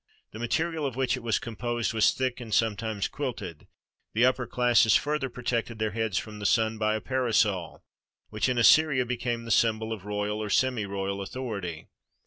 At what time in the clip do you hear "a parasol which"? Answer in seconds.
6.95-8.49